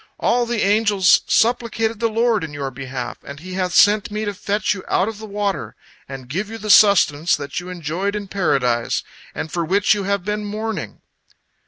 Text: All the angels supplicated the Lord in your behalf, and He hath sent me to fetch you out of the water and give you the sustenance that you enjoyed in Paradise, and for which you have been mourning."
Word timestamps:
All 0.19 0.47
the 0.47 0.63
angels 0.65 1.21
supplicated 1.27 1.99
the 1.99 2.09
Lord 2.09 2.43
in 2.43 2.53
your 2.55 2.71
behalf, 2.71 3.19
and 3.23 3.39
He 3.39 3.53
hath 3.53 3.71
sent 3.75 4.09
me 4.09 4.25
to 4.25 4.33
fetch 4.33 4.73
you 4.73 4.83
out 4.87 5.07
of 5.07 5.19
the 5.19 5.27
water 5.27 5.75
and 6.09 6.27
give 6.27 6.49
you 6.49 6.57
the 6.57 6.71
sustenance 6.71 7.35
that 7.35 7.59
you 7.59 7.69
enjoyed 7.69 8.15
in 8.15 8.27
Paradise, 8.27 9.03
and 9.35 9.51
for 9.51 9.63
which 9.63 9.93
you 9.93 10.01
have 10.05 10.25
been 10.25 10.43
mourning." 10.43 11.01